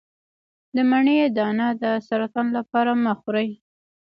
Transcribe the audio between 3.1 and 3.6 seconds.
خورئ